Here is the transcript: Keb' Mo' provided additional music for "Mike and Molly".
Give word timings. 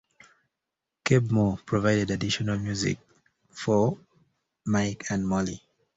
Keb' 1.05 1.29
Mo' 1.29 1.57
provided 1.63 2.09
additional 2.09 2.57
music 2.57 2.97
for 3.51 3.99
"Mike 4.65 5.03
and 5.11 5.27
Molly". 5.27 5.61